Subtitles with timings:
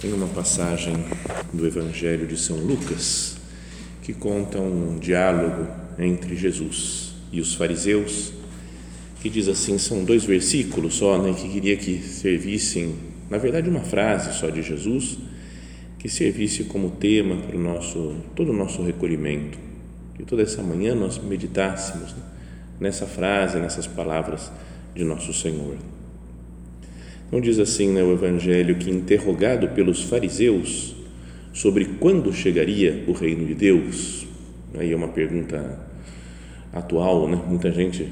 [0.00, 0.94] Tem uma passagem
[1.52, 3.36] do Evangelho de São Lucas
[4.02, 5.66] que conta um diálogo
[5.98, 8.32] entre Jesus e os fariseus,
[9.20, 12.94] que diz assim, são dois versículos só, né, que queria que servissem,
[13.28, 15.18] na verdade uma frase só de Jesus,
[15.98, 19.58] que servisse como tema para o nosso, todo o nosso recolhimento,
[20.14, 22.22] que toda essa manhã nós meditássemos né,
[22.80, 24.50] nessa frase, nessas palavras
[24.94, 25.76] de nosso Senhor.
[27.30, 30.96] Então diz assim né, o Evangelho que interrogado pelos fariseus
[31.52, 34.26] sobre quando chegaria o reino de Deus,
[34.76, 35.78] aí é uma pergunta
[36.72, 37.40] atual, né?
[37.46, 38.08] Muita gente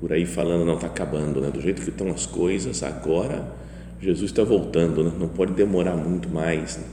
[0.00, 1.50] por aí falando não está acabando, né?
[1.50, 3.44] Do jeito que estão as coisas agora,
[4.00, 5.10] Jesus está voltando, né?
[5.18, 6.76] Não pode demorar muito mais.
[6.76, 6.84] Né?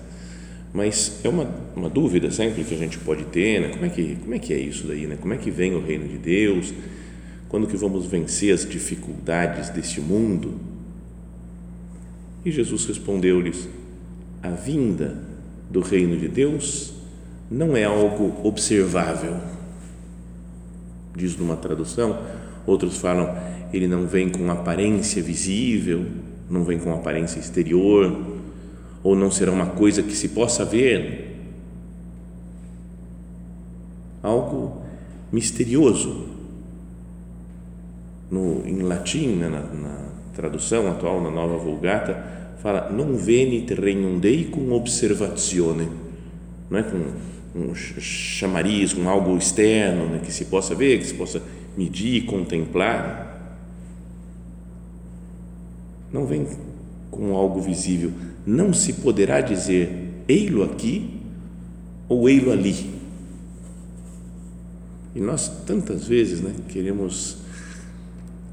[0.73, 3.69] Mas é uma, uma dúvida sempre que a gente pode ter, né?
[3.69, 5.15] Como é que como é que é isso daí, né?
[5.21, 6.73] Como é que vem o reino de Deus?
[7.47, 10.76] Quando que vamos vencer as dificuldades deste mundo?
[12.47, 13.67] E Jesus respondeu-lhes:
[14.41, 15.21] A vinda
[15.69, 16.93] do reino de Deus
[17.51, 19.35] não é algo observável.
[21.13, 22.17] Diz numa tradução,
[22.65, 23.37] outros falam,
[23.73, 26.05] ele não vem com aparência visível,
[26.49, 28.17] não vem com aparência exterior,
[29.03, 31.35] ou não será uma coisa que se possa ver.
[34.23, 34.83] Algo
[35.33, 36.29] misterioso.
[38.31, 44.19] No, em latim, né, na, na tradução atual, na nova Vulgata, fala non venit regnum
[44.19, 45.87] Dei com observazione,
[46.69, 46.97] não é com
[47.57, 51.41] um chamariz, com algo externo né, que se possa ver, que se possa
[51.75, 53.25] medir, contemplar.
[56.11, 56.47] Não vem
[57.09, 58.11] com algo visível.
[58.45, 61.19] Não se poderá dizer ei-lo aqui
[62.07, 62.97] ou ei-lo ali.
[65.15, 67.37] E nós tantas vezes né, queremos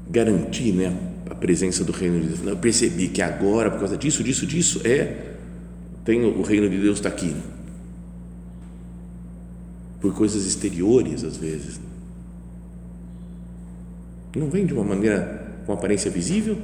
[0.09, 0.95] garantir né,
[1.29, 2.47] a presença do reino de Deus.
[2.47, 5.33] Eu percebi que agora, por causa disso, disso, disso, é
[6.03, 7.35] tem o reino de Deus está aqui.
[9.99, 11.79] Por coisas exteriores, às vezes.
[14.35, 16.57] Não vem de uma maneira com aparência visível.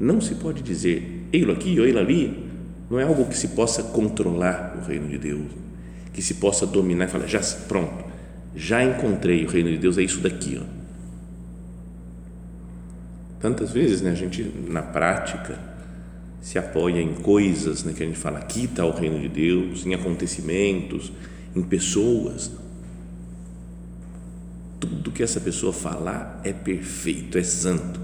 [0.00, 2.48] Não se pode dizer, ei-lo aqui ou ei-lo ali.
[2.88, 5.50] Não é algo que se possa controlar o reino de Deus,
[6.14, 8.04] que se possa dominar e falar, já pronto,
[8.56, 10.77] já encontrei o reino de Deus, é isso daqui, ó
[13.40, 15.58] Tantas vezes né, a gente, na prática,
[16.40, 19.86] se apoia em coisas né, que a gente fala, aqui está o reino de Deus,
[19.86, 21.12] em acontecimentos,
[21.54, 22.50] em pessoas.
[24.80, 28.00] Tudo que essa pessoa falar é perfeito, é santo.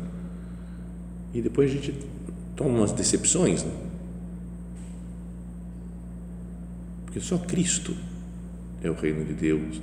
[1.32, 1.94] E depois a gente
[2.54, 3.64] toma umas decepções.
[3.64, 3.72] Né?
[7.06, 7.96] Porque só Cristo
[8.82, 9.80] é o reino de Deus.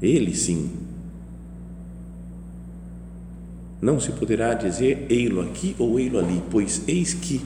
[0.00, 0.70] Ele sim
[3.82, 7.44] não se poderá dizer ei-lo aqui ou ei-lo ali, pois eis que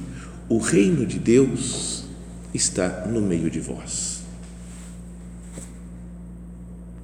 [0.50, 2.04] o reino de Deus
[2.52, 4.22] está no meio de vós.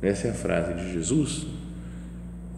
[0.03, 1.47] Essa é a frase de Jesus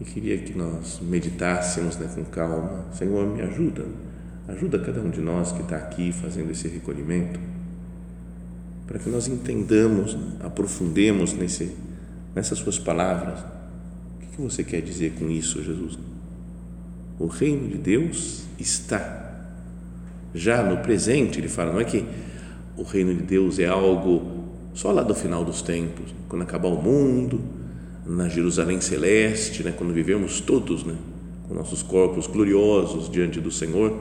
[0.01, 2.85] e queria que nós meditássemos né, com calma.
[2.91, 3.85] Senhor, me ajuda,
[4.49, 7.39] ajuda cada um de nós que está aqui fazendo esse recolhimento,
[8.85, 11.73] para que nós entendamos, aprofundemos nesse,
[12.35, 13.39] nessas suas palavras.
[14.21, 15.97] O que você quer dizer com isso, Jesus?
[17.17, 19.25] O reino de Deus está
[20.33, 22.05] já no presente, ele fala, não é que
[22.75, 26.81] o reino de Deus é algo só lá do final dos tempos, quando acabar o
[26.81, 27.39] mundo,
[28.05, 30.95] na Jerusalém celeste, né, quando vivemos todos, né,
[31.47, 33.97] com nossos corpos gloriosos diante do Senhor.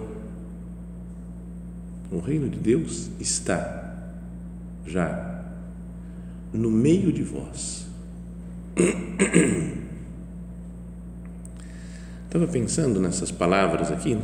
[2.11, 3.95] O reino de Deus está
[4.85, 5.45] já
[6.53, 7.87] no meio de vós.
[12.35, 14.19] Estava pensando nessas palavras aqui,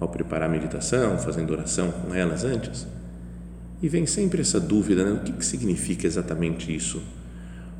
[0.00, 2.88] ao preparar a meditação, fazendo oração com elas antes,
[3.80, 5.12] E vem sempre essa dúvida, né?
[5.12, 7.00] o que, que significa exatamente isso?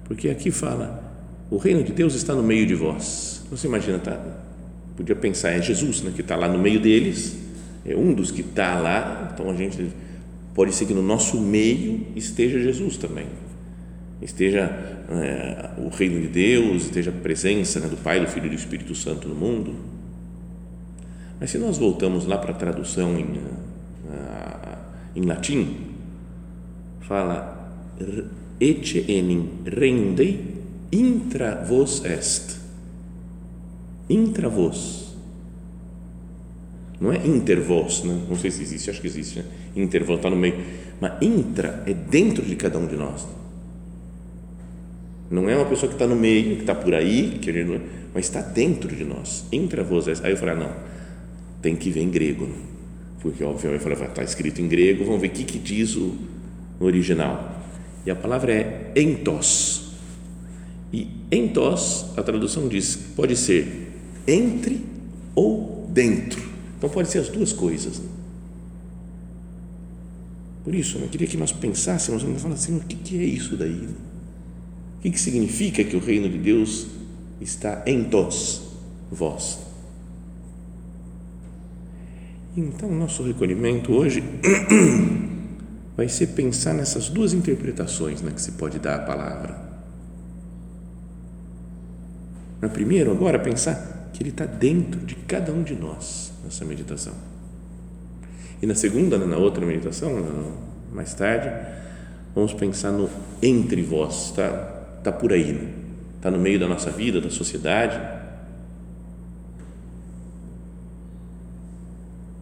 [0.05, 1.03] Porque aqui fala,
[1.51, 3.45] o reino de Deus está no meio de vós.
[3.51, 4.21] Você imagina, tá?
[4.97, 7.37] Podia pensar, é Jesus né, que está lá no meio deles,
[7.85, 9.91] é um dos que está lá, então a gente
[10.55, 13.27] pode ser que no nosso meio esteja Jesus também.
[14.23, 14.65] Esteja
[15.11, 18.55] é, o reino de Deus, esteja a presença né, do Pai, do Filho e do
[18.55, 19.75] Espírito Santo no mundo.
[21.41, 23.41] Mas se nós voltamos lá para a tradução em,
[25.17, 25.77] em latim,
[27.01, 27.73] fala
[28.61, 30.61] ecce enim rendei
[30.93, 32.61] intra vos est.
[34.09, 35.15] Intra vos.
[37.01, 38.21] Não é inter vos, né?
[38.29, 39.45] não sei se existe, acho que existe, né?
[39.75, 40.63] inter vos está no meio,
[41.01, 43.27] mas intra é dentro de cada um de nós.
[45.31, 47.81] Não é uma pessoa que está no meio, que está por aí, que gente,
[48.13, 49.45] mas está dentro de nós.
[49.89, 50.25] Vos est.
[50.25, 50.73] Aí eu falei, ah, não,
[51.63, 52.55] tem que ver em grego, né?
[53.21, 56.17] porque obviamente está escrito em grego, vamos ver o que, que diz o
[56.81, 57.63] original.
[58.05, 59.91] E a palavra é entos
[60.93, 63.93] e entos, a tradução diz, pode ser
[64.27, 64.85] entre
[65.35, 66.43] ou dentro.
[66.77, 67.99] Então pode ser as duas coisas.
[67.99, 68.09] Né?
[70.65, 73.57] Por isso, eu queria que nós pensássemos, nós falamos assim, o que, que é isso
[73.57, 73.89] daí?
[75.01, 75.03] Né?
[75.03, 76.87] O que, que significa que o reino de Deus
[77.41, 78.63] está em todos
[79.11, 79.59] vós?
[82.57, 84.23] Então, nosso recolhimento hoje
[85.97, 89.71] vai ser pensar nessas duas interpretações né, que se pode dar à palavra
[92.61, 97.15] na primeiro, agora, pensar que Ele está dentro de cada um de nós nessa meditação.
[98.61, 100.13] E na segunda, na outra meditação,
[100.93, 101.51] mais tarde,
[102.35, 103.09] vamos pensar no
[103.43, 104.35] entre vós,
[105.01, 105.73] está tá por aí, né?
[106.17, 107.99] está no meio da nossa vida, da sociedade.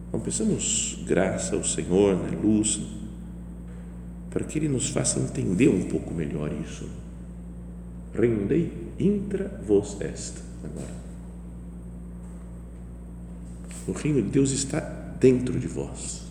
[0.07, 2.37] Então, pensamos graça ao Senhor, né?
[2.41, 2.81] luz,
[4.29, 6.87] para que Ele nos faça entender um pouco melhor isso
[8.13, 10.35] rendei intra vos est.
[10.63, 10.99] Agora,
[13.87, 14.79] o reino de Deus está
[15.19, 16.23] dentro de vós.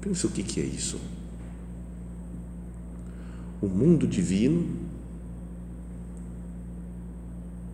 [0.00, 1.00] Pensa o que, que é isso.
[3.62, 4.66] O mundo divino,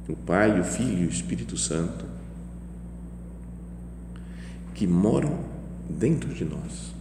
[0.06, 2.04] o Pai, o Filho e o Espírito Santo,
[4.74, 5.38] que moram
[5.88, 6.92] dentro de nós.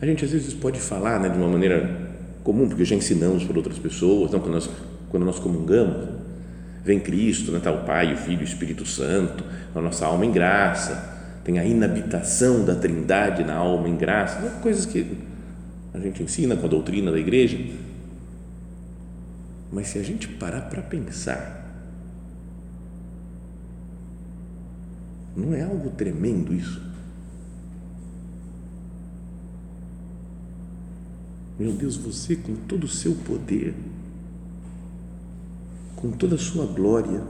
[0.00, 2.08] A gente às vezes pode falar né, de uma maneira
[2.44, 4.70] comum, porque já ensinamos para outras pessoas, então, quando, nós,
[5.10, 6.08] quando nós comungamos,
[6.84, 9.44] vem Cristo, né, tá o Pai, o Filho, o Espírito Santo,
[9.74, 14.60] a nossa alma em graça, tem a inabitação da trindade na alma em graça, né,
[14.62, 15.18] coisas que
[15.98, 17.58] a gente ensina com a doutrina da igreja.
[19.70, 21.58] Mas se a gente parar para pensar,
[25.36, 26.80] não é algo tremendo isso?
[31.58, 33.74] Meu Deus, você com todo o seu poder,
[35.96, 37.22] com toda a sua glória,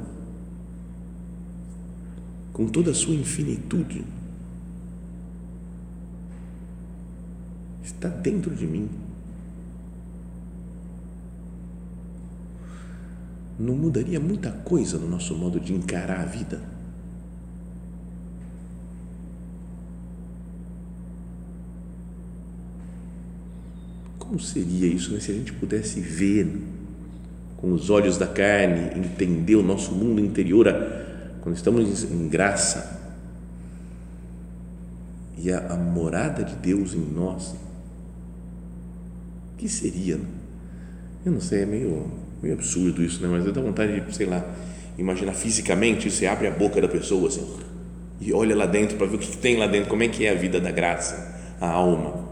[2.53, 4.05] com toda a sua infinitude,
[7.99, 8.89] está dentro de mim.
[13.59, 16.63] Não mudaria muita coisa no nosso modo de encarar a vida?
[24.17, 25.19] Como seria isso né?
[25.19, 26.63] se a gente pudesse ver
[27.57, 30.67] com os olhos da carne, entender o nosso mundo interior
[31.41, 32.97] quando estamos em graça
[35.37, 37.57] e a, a morada de Deus em nós?
[39.59, 40.21] Que seria?
[41.27, 42.11] Eu não sei, é meio,
[42.41, 43.29] meio absurdo isso, né?
[43.29, 44.49] mas dá vontade de, sei lá,
[44.97, 47.47] imaginar fisicamente, você abre a boca da pessoa assim,
[48.21, 50.31] e olha lá dentro para ver o que tem lá dentro, como é que é
[50.31, 52.29] a vida da graça, a alma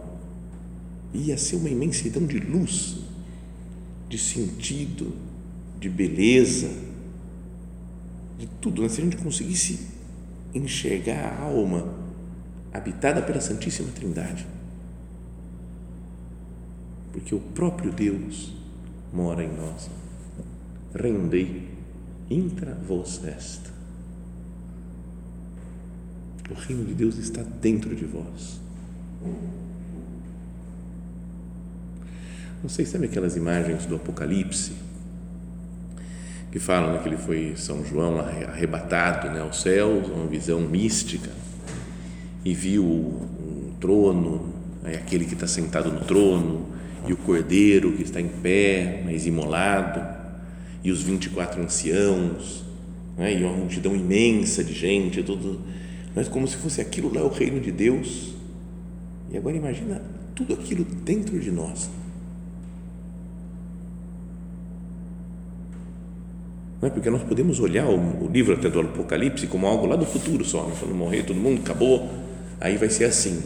[1.13, 2.99] ia ser uma imensidão de luz,
[4.09, 5.15] de sentido,
[5.81, 6.71] de beleza,
[8.39, 8.83] de tudo.
[8.83, 8.89] Né?
[8.89, 9.89] Se a gente conseguisse
[10.55, 11.95] enxergar a alma
[12.73, 14.47] habitada pela Santíssima Trindade,
[17.17, 18.53] porque o próprio Deus
[19.11, 19.89] mora em nós.
[20.95, 21.67] Rendei
[22.31, 23.63] intra vos est.
[26.51, 28.61] O reino de Deus está dentro de vós.
[32.63, 34.75] Não sei, sabe aquelas imagens do Apocalipse
[36.53, 41.31] que falam né, que ele foi São João arrebatado né, aos céus, uma visão mística,
[42.45, 44.53] e viu um trono,
[44.85, 46.76] aquele que está sentado no trono,
[47.07, 50.01] e o cordeiro que está em pé, mas imolado,
[50.83, 52.65] e os 24 anciãos,
[53.17, 55.61] né, e uma multidão imensa de gente, tudo
[56.17, 58.35] mas como se fosse aquilo lá o reino de Deus.
[59.31, 60.01] E agora imagina
[60.35, 61.91] tudo aquilo dentro de nós.
[66.81, 66.91] Não é?
[66.91, 70.43] Porque nós podemos olhar o, o, livro até do Apocalipse como algo lá do futuro
[70.43, 70.75] só, né?
[70.81, 72.09] quando morrer todo mundo, acabou,
[72.59, 73.43] aí vai ser assim.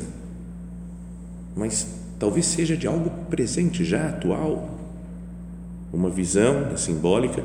[1.56, 1.88] Mas
[2.20, 4.78] talvez seja de algo presente já, atual,
[5.90, 7.42] uma visão simbólica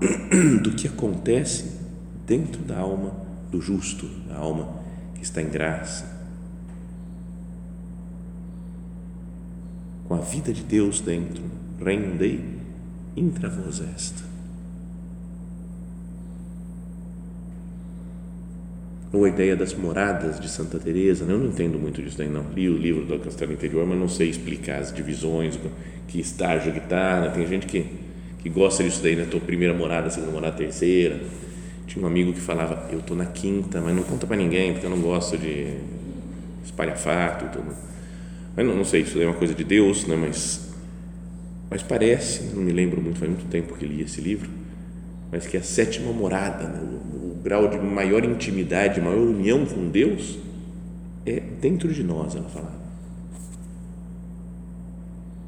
[0.62, 1.78] do que acontece
[2.26, 3.12] dentro da alma
[3.50, 4.80] do justo, da alma
[5.14, 6.10] que está em graça.
[10.08, 11.44] Com a vida de Deus dentro,
[11.78, 12.42] rendei
[13.14, 14.33] intra vos esta.
[19.14, 21.32] Ou a ideia das moradas de Santa Teresa, né?
[21.32, 22.44] eu não entendo muito disso daí não.
[22.54, 25.58] Li o livro do Castelo Interior, mas não sei explicar as divisões,
[26.08, 27.20] que estágio que está.
[27.20, 27.28] Né?
[27.30, 27.86] Tem gente que,
[28.42, 29.26] que gosta disso daí, né?
[29.30, 31.20] Tô primeira morada, segunda morada, terceira.
[31.86, 34.86] Tinha um amigo que falava, eu tô na quinta, mas não conta para ninguém, porque
[34.86, 35.74] eu não gosto de
[36.64, 37.74] espalhafato e tudo.
[38.56, 40.16] Mas não, não sei, isso daí é uma coisa de Deus, né?
[40.16, 40.64] Mas
[41.74, 44.48] mas parece, não me lembro muito, faz muito tempo que li esse livro,
[45.32, 46.80] mas que a sétima morada, né?
[47.44, 50.38] Grau de maior intimidade, maior união com Deus
[51.26, 52.82] é dentro de nós, ela falava.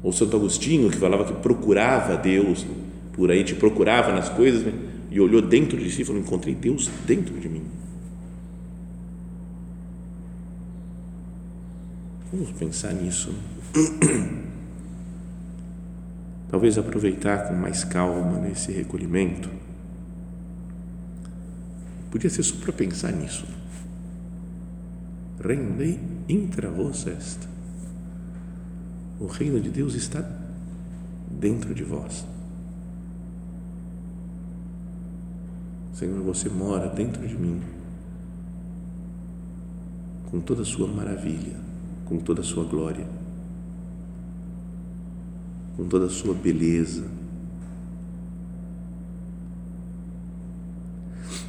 [0.03, 2.65] Ou Santo Agostinho, que falava que procurava Deus
[3.13, 4.73] por aí, te procurava nas coisas né?
[5.09, 7.63] e olhou dentro de si e falou: Encontrei Deus dentro de mim.
[12.31, 13.33] Vamos pensar nisso.
[13.75, 14.43] Né?
[16.49, 19.49] Talvez aproveitar com mais calma nesse recolhimento
[22.11, 23.45] Podia ser só para pensar nisso.
[25.39, 27.39] Rendei intra vos est.
[29.19, 30.23] O reino de Deus está
[31.29, 32.25] dentro de vós.
[35.93, 37.59] Senhor, você mora dentro de mim,
[40.29, 41.55] com toda a sua maravilha,
[42.05, 43.07] com toda a sua glória,
[45.75, 47.03] com toda a sua beleza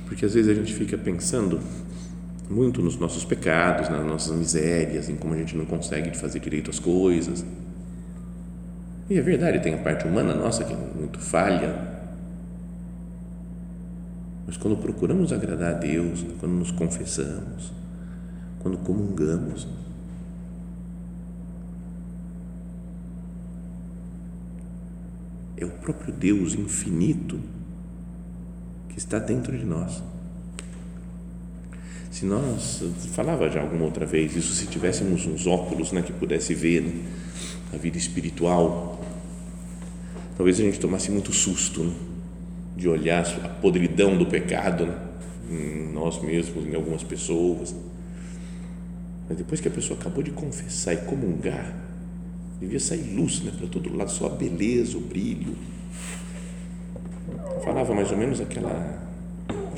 [0.08, 1.60] Porque às vezes a gente fica pensando
[2.48, 6.70] muito nos nossos pecados, nas nossas misérias, em como a gente não consegue fazer direito
[6.70, 7.44] as coisas.
[9.10, 11.86] E é verdade, tem a parte humana nossa que é muito falha.
[14.46, 17.70] Mas quando procuramos agradar a Deus, quando nos confessamos,
[18.60, 19.68] quando comungamos,
[25.54, 27.38] é o próprio Deus infinito
[28.88, 30.02] que está dentro de nós.
[32.10, 36.54] Se nós, falava já alguma outra vez, isso se tivéssemos uns óculos né, que pudesse
[36.54, 36.92] ver né,
[37.72, 39.00] a vida espiritual,
[40.36, 41.94] talvez a gente tomasse muito susto né,
[42.76, 44.98] de olhar a podridão do pecado né,
[45.50, 47.74] em nós mesmos, em algumas pessoas.
[49.28, 51.72] Mas depois que a pessoa acabou de confessar e comungar,
[52.58, 55.54] devia sair luz né, para todo lado, só a beleza, o brilho
[57.64, 59.08] falava mais ou menos aquela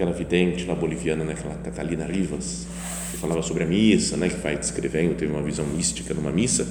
[0.00, 2.66] aquela vidente lá boliviana, né, aquela Catalina Rivas,
[3.10, 6.66] que falava sobre a missa, né, que vai descrevendo, teve uma visão mística numa missa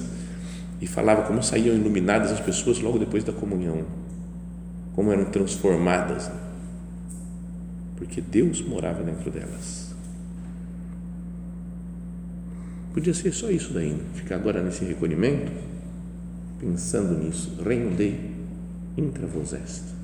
[0.80, 3.84] e falava como saíam iluminadas as pessoas logo depois da comunhão,
[4.96, 6.34] como eram transformadas, né?
[7.96, 9.94] porque Deus morava dentro delas.
[12.94, 14.02] Podia ser só isso daí, né?
[14.14, 15.52] ficar agora nesse recolhimento,
[16.58, 18.18] pensando nisso, reino Dei
[18.96, 19.99] intra vos est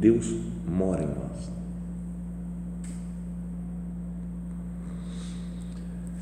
[0.00, 0.34] Deus
[0.66, 1.50] mora em nós.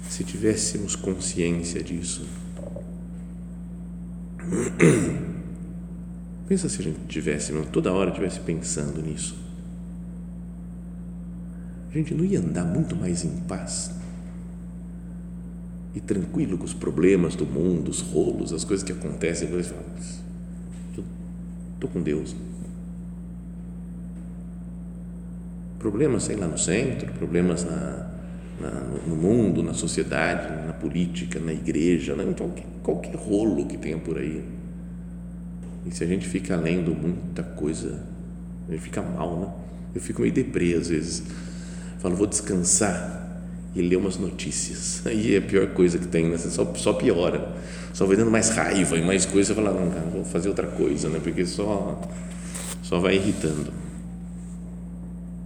[0.08, 2.26] Se tivéssemos consciência disso,
[6.49, 9.38] pensa se a gente tivesse, toda hora tivesse pensando nisso,
[11.88, 13.92] a gente não ia andar muito mais em paz
[15.94, 19.49] e tranquilo com os problemas do mundo, os rolos, as coisas que acontecem.
[19.56, 19.78] Estou
[21.90, 22.35] com Deus
[25.78, 28.06] problemas, sei lá, no centro, problemas na,
[28.61, 28.70] na,
[29.06, 32.25] no mundo, na sociedade, na política, na igreja, né?
[32.28, 34.44] então, qualquer, rolo que tenha por aí.
[35.87, 38.02] E se a gente fica lendo muita coisa,
[38.68, 39.49] a gente fica mal, né?
[39.94, 41.23] Eu fico meio deprê às vezes.
[41.99, 43.18] Falo, vou descansar
[43.75, 45.02] e ler umas notícias.
[45.06, 46.37] Aí é a pior coisa que tem, né?
[46.37, 47.56] só, só piora.
[47.94, 49.49] Só vai dando mais raiva e mais coisa.
[49.49, 51.20] Você fala, não, cara, vou fazer outra coisa, né?
[51.23, 52.00] Porque só,
[52.82, 53.73] só vai irritando.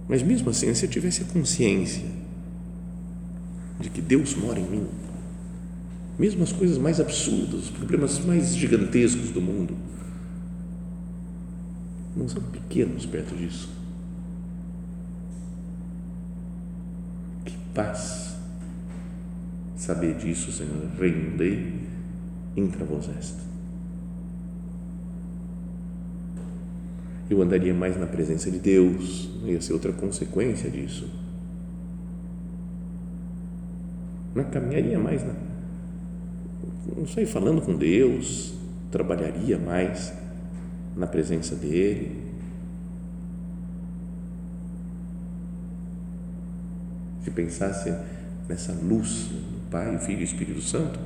[0.07, 2.05] Mas mesmo assim, se eu tivesse a consciência
[3.79, 4.87] de que Deus mora em mim,
[6.17, 9.75] mesmo as coisas mais absurdas, os problemas mais gigantescos do mundo,
[12.15, 13.69] não são pequenos perto disso.
[17.73, 18.35] paz.
[19.75, 21.81] Saber disso, Senhor, rendei
[22.55, 23.52] intra vos est.
[27.29, 31.09] Eu andaria mais na presença de Deus, ia ser outra consequência disso.
[34.35, 35.33] Não caminharia mais, na,
[36.97, 38.53] não sei, falando com Deus,
[38.91, 40.13] trabalharia mais
[40.95, 42.23] na presença dEle.
[47.23, 47.93] Se pensasse
[48.49, 50.99] nessa luz do Pai, Filho e Espírito Santo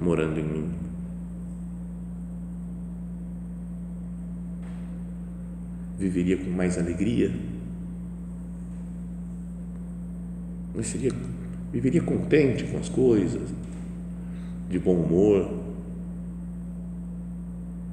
[0.00, 0.70] morando em mim.
[5.98, 7.30] Viveria com mais alegria.
[10.74, 11.12] Mas seria,
[11.72, 13.48] viveria contente com as coisas,
[14.68, 15.62] de bom humor.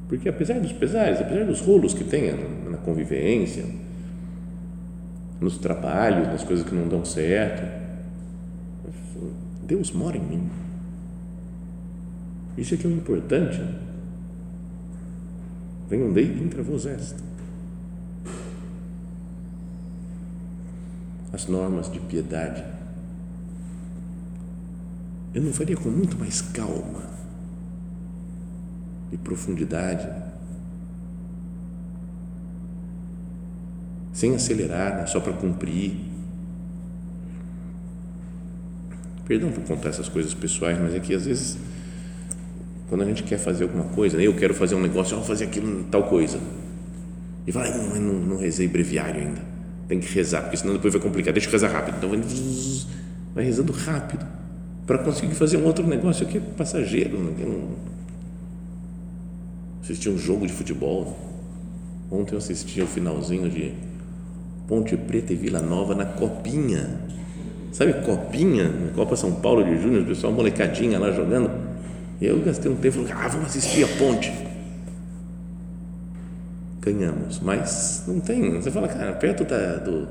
[0.08, 2.32] Porque apesar dos pesares, apesar dos rolos que tem
[2.70, 3.66] na convivência,
[5.40, 7.82] nos trabalhos, nas coisas que não dão certo,
[9.64, 10.50] Deus mora em mim.
[12.58, 13.62] Isso é que é o importante.
[15.90, 17.16] Venham dei intra vos est.
[21.34, 22.64] As normas de piedade.
[25.34, 27.10] Eu não faria com muito mais calma
[29.12, 30.08] e profundidade,
[34.14, 35.06] sem acelerar, né?
[35.06, 36.10] só para cumprir.
[39.26, 41.58] Perdão por contar essas coisas pessoais, mas é que às vezes
[42.90, 44.28] quando a gente quer fazer alguma coisa, né?
[44.28, 46.42] eu quero fazer um negócio, eu vou fazer aquilo, tal coisa.
[47.48, 49.51] E vai, não, não, não rezei breviário ainda.
[49.92, 51.34] Tem que rezar, porque senão depois vai complicar.
[51.34, 51.98] Deixa eu rezar rápido.
[51.98, 52.22] Então vai,
[53.36, 54.26] vai rezando rápido
[54.88, 57.20] para conseguir fazer um outro negócio que é passageiro.
[57.20, 57.76] Não,
[59.84, 61.20] assisti um jogo de futebol.
[62.10, 63.74] Ontem eu assisti o finalzinho de
[64.66, 67.02] Ponte Preta e Vila Nova na Copinha.
[67.74, 68.72] Sabe Copinha?
[68.96, 71.52] Copa São Paulo de Júnior, o pessoal molecadinha lá jogando
[72.22, 74.32] eu gastei um tempo, ah, vamos assistir a ponte.
[76.82, 78.60] Ganhamos, mas não tem.
[78.60, 80.08] Você fala, cara, perto da, do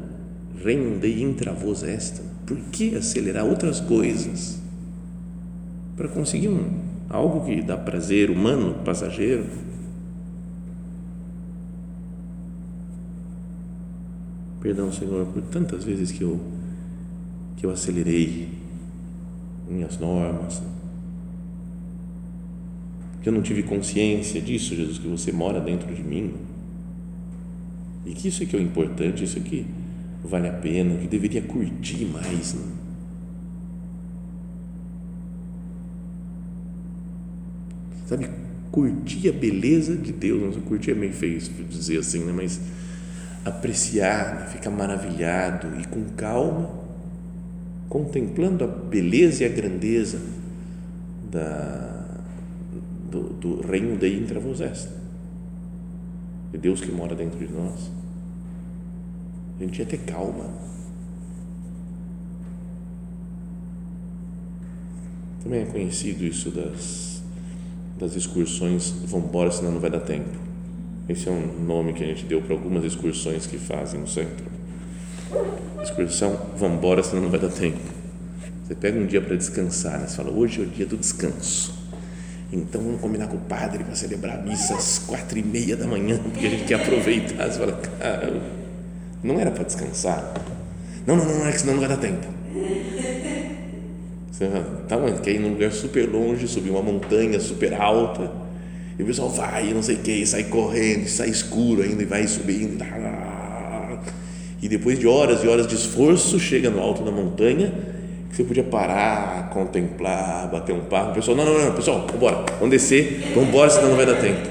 [0.63, 4.61] reino de intravos esta, por que acelerar outras coisas
[5.97, 9.47] para conseguir um, algo que dá prazer humano, passageiro?
[14.61, 16.39] Perdão, Senhor, por tantas vezes que eu
[17.57, 18.49] que eu acelerei
[19.69, 20.63] minhas normas,
[23.23, 26.33] que eu não tive consciência disso, Jesus, que você mora dentro de mim
[28.05, 29.67] e que isso é que é o importante, isso é que
[30.25, 32.55] vale a pena, que deveria curtir mais.
[32.55, 32.63] Né?
[38.07, 38.29] Sabe,
[38.71, 42.33] curtir a beleza de Deus, não curtir é meio feio dizer assim, né?
[42.33, 42.61] mas
[43.45, 44.47] apreciar, né?
[44.47, 46.71] ficar maravilhado e com calma,
[47.89, 50.21] contemplando a beleza e a grandeza
[51.31, 51.89] da
[53.11, 54.41] do, do reino de intra
[56.53, 57.91] de Deus que mora dentro de nós.
[59.59, 60.51] A gente ia ter calma.
[65.43, 67.23] Também é conhecido isso das,
[67.99, 70.39] das excursões, vão embora senão não vai dar tempo.
[71.09, 74.45] Esse é um nome que a gente deu para algumas excursões que fazem no centro.
[75.83, 77.81] Excursão, vão embora senão não vai dar tempo.
[78.65, 80.07] Você pega um dia para descansar, né?
[80.07, 81.80] você fala, hoje é o dia do descanso
[82.53, 85.87] então vamos combinar com o padre para celebrar a missa às quatro e meia da
[85.87, 87.49] manhã, porque a gente quer aproveitar.
[87.49, 88.43] Você fala, cara,
[89.23, 90.35] não era para descansar.
[91.07, 92.27] Não, não, não, é que senão não vai dar tempo.
[94.33, 98.33] Você fala, tá, mas quer ir num lugar super longe, subir uma montanha super alta,
[98.99, 102.27] e o pessoal vai, não sei o que, sai correndo, sai escuro ainda, e vai
[102.27, 102.85] subindo.
[104.61, 107.73] E depois de horas e horas de esforço, chega no alto da montanha
[108.31, 111.11] que você podia parar, contemplar, bater um papo.
[111.11, 114.07] O pessoal, não, não, não, pessoal, vamos embora, vamos descer, vamos embora, senão não vai
[114.07, 114.49] dar tempo.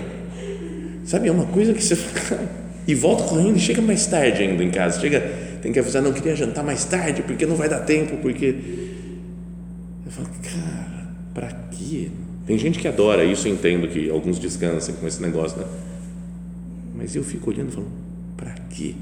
[1.06, 1.96] Sabe, é uma coisa que você
[2.86, 5.00] e volta correndo e chega mais tarde ainda em casa.
[5.00, 5.22] Chega,
[5.62, 8.56] tem que avisar, não queria jantar mais tarde, porque não vai dar tempo, porque.
[10.06, 12.10] Eu falo, cara, para quê?
[12.48, 15.66] Tem gente que adora isso, eu entendo que alguns descansam com esse negócio, né?
[16.96, 17.88] Mas eu fico olhando e falo,
[18.36, 18.96] para quê?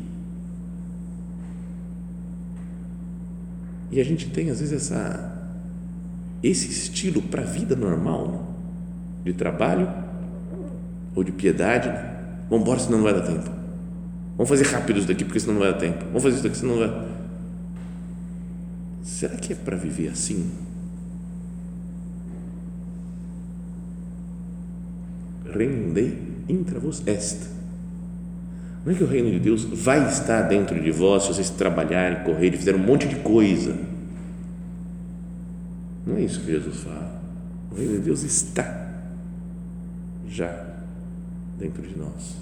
[3.92, 5.34] E a gente tem às vezes essa
[6.44, 8.40] esse estilo para a vida normal, né?
[9.26, 9.92] de trabalho
[11.16, 11.90] ou de piedade.
[11.90, 12.18] Né?
[12.50, 13.50] Vamos embora, senão não vai dar tempo.
[14.38, 16.06] Vamos fazer rápido isso daqui, porque senão não vai dar tempo.
[16.06, 17.08] Vamos fazer isso daqui, senão não vai.
[19.04, 20.52] Será que é para viver assim?
[25.46, 27.50] Rendei intra vos est.
[28.88, 32.24] Não é que o reino de Deus vai estar dentro de vós se vocês trabalharem,
[32.24, 33.78] correrem, fizerem um monte de coisa
[36.06, 37.22] Não é isso que Jesus fala.
[37.70, 38.88] O reino de Deus está
[40.30, 40.78] já
[41.60, 42.38] dentro de nós.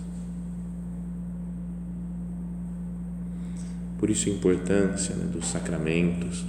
[3.97, 6.45] Por isso a importância né, dos sacramentos,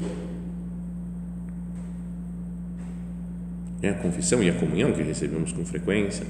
[3.81, 6.27] é a confissão e a comunhão que recebemos com frequência.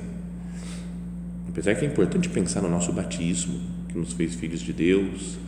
[1.57, 5.38] Apesar que é importante pensar no nosso batismo, que nos fez filhos de Deus,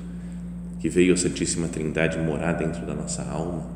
[0.81, 3.67] que veio a Santíssima Trindade morar dentro da nossa alma.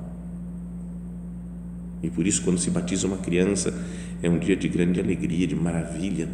[2.02, 3.74] E por isso, quando se batiza uma criança,
[4.22, 6.26] é um dia de grande alegria, de maravilha,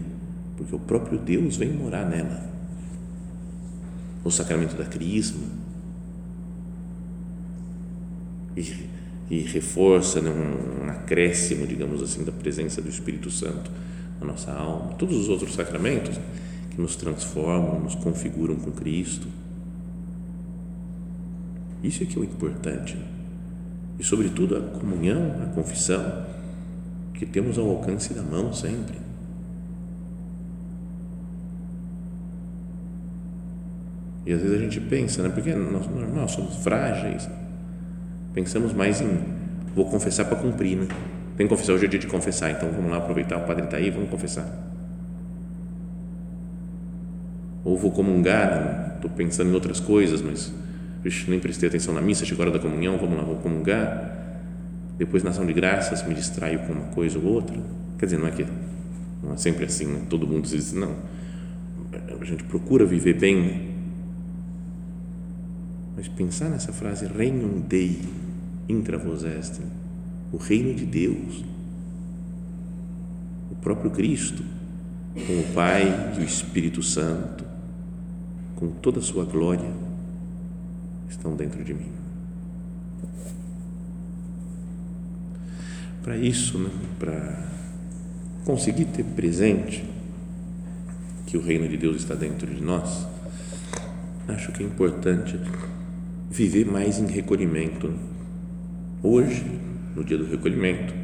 [0.57, 2.49] porque o próprio Deus vem morar nela.
[4.23, 5.49] O sacramento da Crisma.
[8.57, 8.87] E,
[9.29, 13.69] e reforça né, um, um acréscimo, digamos assim, da presença do Espírito Santo
[14.21, 14.95] na nossa alma.
[14.95, 16.19] Todos os outros sacramentos
[16.71, 19.29] que nos transformam, nos configuram com Cristo.
[21.83, 22.99] Isso é que é o importante.
[23.99, 26.27] E, sobretudo, a comunhão, a confissão,
[27.15, 28.97] que temos ao alcance da mão sempre.
[34.25, 35.31] E às vezes a gente pensa, né?
[35.31, 37.29] porque nós, normal, somos frágeis.
[38.35, 39.39] Pensamos mais em
[39.75, 40.89] vou confessar para cumprir, né?
[41.39, 43.77] Tem que confessar, hoje é dia de confessar, então vamos lá aproveitar, o padre está
[43.77, 44.45] aí, vamos confessar.
[47.65, 50.53] Ou vou comungar, estou pensando em outras coisas, mas
[51.29, 54.17] nem prestei atenção na missa, chegou a hora da comunhão, vamos lá, vou comungar.
[54.99, 57.57] Depois, na ação de graças, me distraio com uma coisa ou outra.
[58.01, 58.45] Quer dizer, não é que
[59.23, 60.03] não é sempre assim, né?
[60.11, 60.97] todo mundo diz não.
[62.21, 63.77] A gente procura viver bem,
[65.97, 68.03] mas pensar nessa frase, regnum Dei
[68.69, 69.61] intra vos est,
[70.33, 71.45] o reino de Deus,
[73.51, 74.43] o próprio Cristo,
[75.15, 77.45] com o Pai e o Espírito Santo,
[78.57, 79.71] com toda a sua glória
[81.09, 81.91] estão dentro de mim.
[86.03, 87.47] Para isso, né, para
[88.45, 89.85] conseguir ter presente
[91.27, 93.07] que o reino de Deus está dentro de nós,
[94.27, 95.39] acho que é importante
[96.31, 97.93] viver mais em recolhimento.
[99.03, 99.45] Hoje,
[99.99, 100.95] no dia do recolhimento,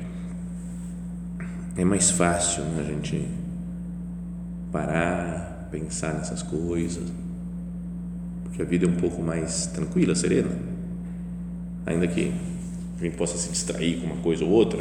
[1.76, 3.26] é mais fácil né, a gente
[4.70, 7.02] parar, pensar nessas coisas,
[8.52, 10.56] que a vida é um pouco mais tranquila, serena,
[11.84, 12.32] ainda que
[12.96, 14.80] a gente possa se distrair com uma coisa ou outra,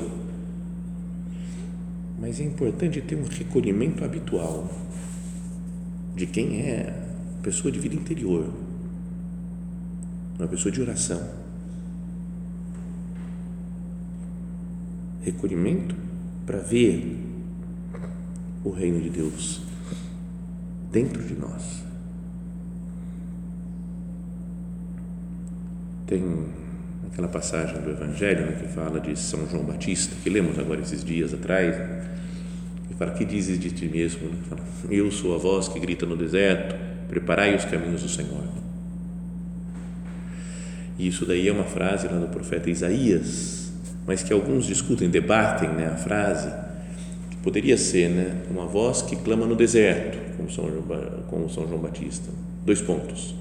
[2.19, 4.69] mas é importante ter um recolhimento habitual
[6.15, 6.93] de quem é
[7.41, 8.47] pessoa de vida interior,
[10.38, 11.42] uma pessoa de oração.
[15.24, 15.96] Recolhimento
[16.46, 17.18] para ver
[18.64, 19.62] o reino de Deus
[20.92, 21.84] dentro de nós.
[26.06, 26.22] Tem
[27.12, 31.04] aquela passagem do Evangelho né, que fala de São João Batista, que lemos agora esses
[31.04, 31.76] dias atrás,
[32.88, 34.30] que fala: Que dizes de ti mesmo?
[34.30, 34.38] Né?
[34.50, 36.76] Fala, Eu sou a voz que grita no deserto,
[37.08, 38.44] preparai os caminhos do Senhor.
[40.98, 43.62] E isso daí é uma frase lá do profeta Isaías,
[44.06, 46.52] mas que alguns discutem, debatem né, a frase,
[47.30, 50.66] que poderia ser né, uma voz que clama no deserto, como São,
[51.28, 52.30] como São João Batista.
[52.66, 53.36] Dois pontos.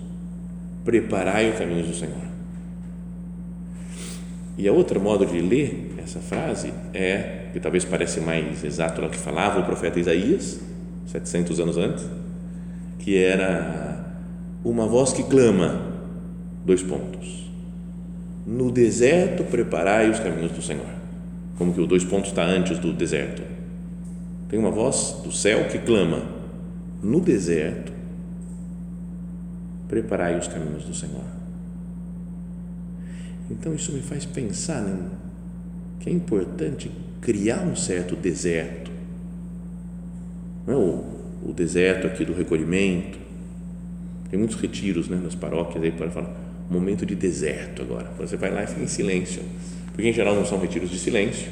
[0.84, 2.32] Preparai os caminhos do Senhor
[4.56, 9.08] e a outra modo de ler essa frase é, que talvez pareça mais exato do
[9.08, 10.60] que falava o profeta Isaías,
[11.06, 12.04] 700 anos antes,
[12.98, 14.14] que era
[14.64, 15.80] uma voz que clama,
[16.64, 17.50] dois pontos,
[18.46, 20.86] no deserto preparai os caminhos do Senhor,
[21.56, 23.42] como que o dois pontos está antes do deserto,
[24.48, 26.22] tem uma voz do céu que clama,
[27.02, 27.92] no deserto
[29.88, 31.42] preparai os caminhos do Senhor
[33.52, 35.10] então isso me faz pensar né,
[36.00, 38.90] que é importante criar um certo deserto.
[40.66, 43.18] Não é o, o deserto aqui do recolhimento.
[44.30, 46.34] Tem muitos retiros né, nas paróquias aí para falar
[46.72, 48.10] momento de deserto agora.
[48.18, 49.42] Você vai lá e fica em silêncio.
[49.92, 51.50] Porque em geral não são retiros de silêncio.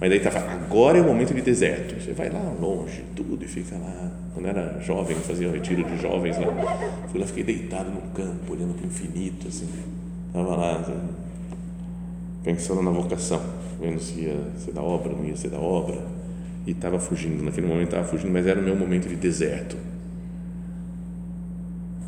[0.00, 2.02] Mas daí está falando, agora é o momento de deserto.
[2.02, 4.12] Você vai lá longe, tudo, e fica lá.
[4.34, 7.06] Quando era jovem, fazia um retiro de jovens lá.
[7.08, 9.68] Fui lá, fiquei deitado no campo, olhando para o infinito, assim.
[10.28, 10.84] Estava lá,
[12.46, 13.42] pensando na vocação,
[13.80, 15.98] vendo se ia ser da obra, não ia ser da obra,
[16.66, 19.76] e estava fugindo, naquele momento estava fugindo, mas era o meu momento de deserto.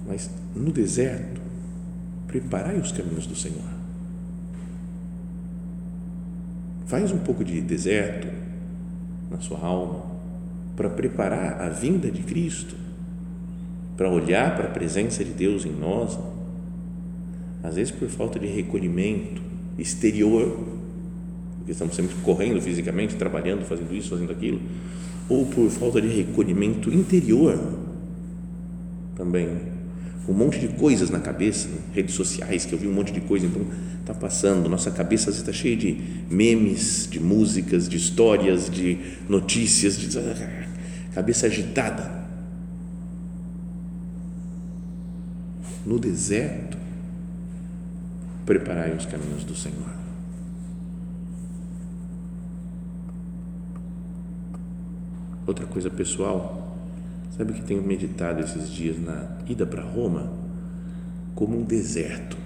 [0.06, 1.40] Mas no deserto,
[2.28, 3.64] preparai os caminhos do Senhor.
[6.86, 8.28] Faz um pouco de deserto
[9.30, 10.02] na sua alma
[10.76, 12.76] para preparar a vinda de Cristo,
[13.96, 16.18] para olhar para a presença de Deus em nós.
[17.62, 19.42] Às vezes por falta de recolhimento,
[19.76, 20.56] exterior,
[21.56, 24.60] porque estamos sempre correndo fisicamente, trabalhando, fazendo isso, fazendo aquilo,
[25.28, 27.58] ou por falta de recolhimento interior
[29.16, 29.77] também.
[30.28, 33.46] Um monte de coisas na cabeça, redes sociais, que eu vi um monte de coisa,
[33.46, 33.62] então
[34.00, 35.98] está passando, nossa cabeça está cheia de
[36.30, 40.08] memes, de músicas, de histórias, de notícias, de
[41.14, 42.18] cabeça agitada.
[45.86, 46.76] No deserto,
[48.44, 49.96] preparai os caminhos do Senhor.
[55.46, 56.67] Outra coisa pessoal,
[57.36, 60.32] sabe que tenho meditado esses dias na ida para Roma
[61.34, 62.36] como um deserto.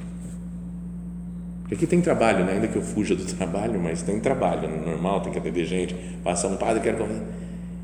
[1.60, 2.52] Porque aqui tem trabalho, né?
[2.52, 4.82] ainda que eu fuja do trabalho, mas tem trabalho, né?
[4.84, 7.22] normal, tem que atender gente, passa um padre, quero comer.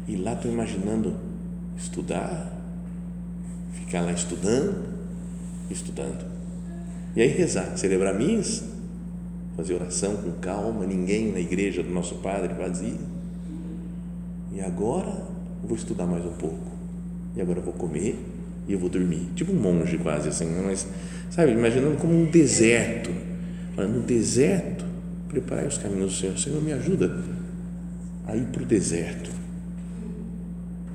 [0.06, 1.14] E lá estou imaginando
[1.76, 2.52] estudar,
[3.72, 4.84] ficar lá estudando,
[5.70, 6.26] estudando.
[7.16, 8.64] E aí rezar, celebrar missa,
[9.56, 13.18] fazer oração com calma, ninguém na igreja do nosso padre vazia
[14.52, 15.24] e agora
[15.62, 16.77] vou estudar mais um pouco.
[17.38, 18.18] E agora vou comer
[18.66, 19.28] e eu vou dormir.
[19.36, 20.88] Tipo um monge quase assim, mas
[21.30, 23.10] sabe, imaginando como um deserto.
[23.76, 24.84] No deserto,
[25.28, 26.36] preparar os caminhos do Senhor.
[26.36, 27.22] Senhor, me ajuda
[28.26, 29.30] a ir para o deserto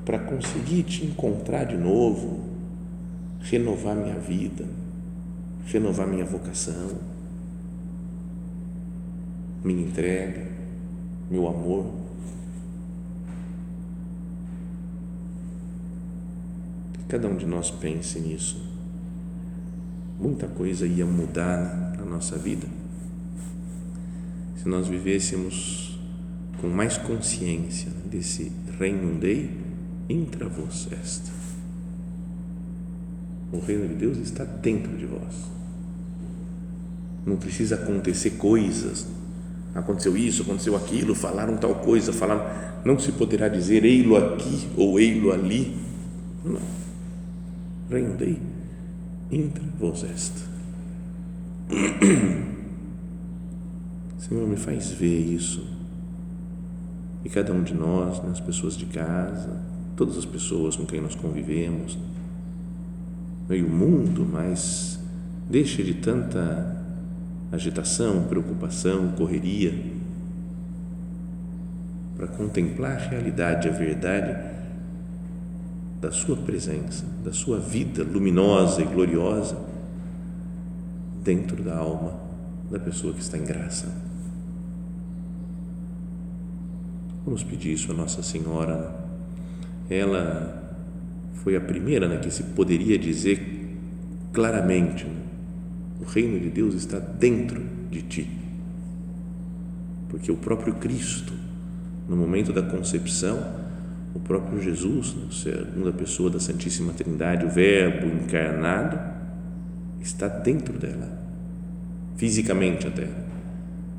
[0.04, 2.42] para conseguir te encontrar de novo,
[3.40, 4.66] renovar minha vida,
[5.66, 6.90] renovar minha vocação,
[9.64, 10.46] minha entrega,
[11.32, 12.03] meu amor
[17.08, 18.62] cada um de nós pense nisso.
[20.20, 22.68] Muita coisa ia mudar na nossa vida
[24.64, 26.00] se nós vivêssemos
[26.62, 29.52] com mais consciência desse reino dei
[30.10, 31.24] intra vos est.
[33.52, 35.36] O reino de Deus está dentro de vós.
[37.26, 39.06] Não precisa acontecer coisas.
[39.76, 42.46] Aconteceu isso, aconteceu aquilo, falaram tal coisa, falaram.
[42.86, 45.76] Não se poderá dizer ei-lo aqui ou ei-lo ali.
[46.44, 46.83] Não
[47.94, 48.42] rendei
[49.32, 50.34] intra vos est.
[54.18, 55.68] Senhor, me faz ver isso.
[57.24, 59.62] E cada um de nós, né, as pessoas de casa,
[59.96, 61.98] todas as pessoas com quem nós convivemos,
[63.50, 65.00] e o mundo, mas
[65.50, 66.76] deixe de tanta
[67.52, 69.74] agitação, preocupação, correria,
[72.16, 74.54] para contemplar a realidade, a verdade
[76.04, 79.58] da Sua presença, da Sua vida luminosa e gloriosa
[81.24, 82.20] dentro da alma
[82.70, 83.88] da pessoa que está em graça.
[87.24, 88.94] Vamos pedir isso a Nossa Senhora.
[89.90, 90.78] Ela
[91.36, 93.78] foi a primeira né, que se poderia dizer
[94.34, 95.22] claramente: né,
[96.02, 98.30] o reino de Deus está dentro de ti.
[100.10, 101.34] Porque o próprio Cristo,
[102.10, 103.63] no momento da concepção,
[104.14, 109.00] o próprio Jesus, né, segunda pessoa da Santíssima Trindade, o Verbo encarnado,
[110.00, 111.10] está dentro dela,
[112.16, 113.08] fisicamente até,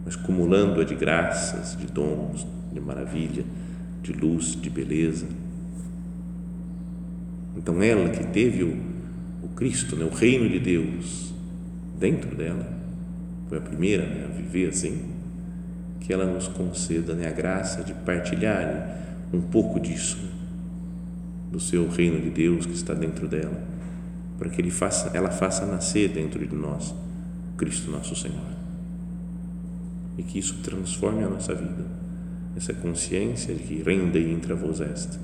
[0.05, 3.44] mas cumulando-a de graças, de dons, de maravilha,
[4.03, 5.27] de luz, de beleza.
[7.57, 8.77] Então, ela que teve o,
[9.42, 11.33] o Cristo, né, o reino de Deus,
[11.98, 12.68] dentro dela,
[13.48, 15.03] foi a primeira né, a viver assim,
[16.00, 19.03] que ela nos conceda né, a graça de partilhar né,
[19.35, 20.18] um pouco disso,
[21.51, 23.62] do seu reino de Deus que está dentro dela,
[24.38, 26.94] para que ele faça, ela faça nascer dentro de nós
[27.57, 28.55] Cristo nosso Senhor.
[30.16, 31.85] E que isso transforme a nossa vida.
[32.57, 35.18] Essa consciência de que renda e intra vos est.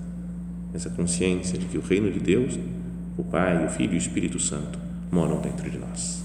[0.74, 2.58] Essa consciência de que o reino de Deus,
[3.16, 4.78] o Pai, o Filho e o Espírito Santo
[5.10, 6.24] moram dentro de nós.